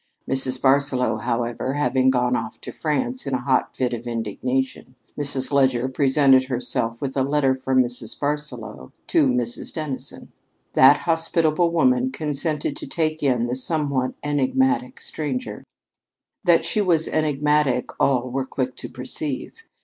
Mrs. 0.27 0.59
Barsaloux, 0.59 1.19
however, 1.21 1.73
having 1.73 2.09
gone 2.09 2.35
off 2.35 2.59
to 2.61 2.71
France 2.71 3.27
in 3.27 3.35
a 3.35 3.41
hot 3.41 3.75
fit 3.77 3.93
of 3.93 4.07
indignation, 4.07 4.95
Mrs. 5.15 5.51
Leger 5.51 5.87
presented 5.87 6.45
herself 6.45 7.03
with 7.03 7.15
a 7.15 7.21
letter 7.21 7.53
from 7.53 7.83
Mrs. 7.83 8.19
Barsaloux 8.19 8.91
to 9.05 9.27
Mrs. 9.27 9.71
Dennison. 9.71 10.31
That 10.73 11.01
hospitable 11.01 11.69
woman 11.71 12.09
consented 12.11 12.75
to 12.77 12.87
take 12.87 13.21
in 13.21 13.45
the 13.45 13.55
somewhat 13.55 14.15
enigmatic 14.23 15.01
stranger. 15.01 15.63
That 16.43 16.65
she 16.65 16.81
was 16.81 17.07
enigmatic 17.07 17.91
all 17.99 18.31
were 18.31 18.47
quick 18.47 18.75
to 18.77 18.89
perceive. 18.89 19.53